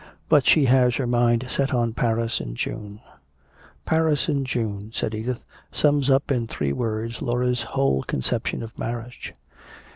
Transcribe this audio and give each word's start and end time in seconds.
"But 0.29 0.47
she 0.47 0.65
has 0.65 0.95
her 0.95 1.05
mind 1.05 1.45
set 1.47 1.75
on 1.75 1.93
Paris 1.93 2.41
in 2.41 2.55
June." 2.55 3.01
"Paris 3.85 4.27
in 4.27 4.45
June," 4.45 4.89
said 4.91 5.13
Edith, 5.13 5.43
"sums 5.71 6.09
up 6.09 6.31
in 6.31 6.47
three 6.47 6.73
words 6.73 7.21
Laura's 7.21 7.61
whole 7.61 8.01
conception 8.01 8.63
of 8.63 8.79
marriage. 8.79 9.31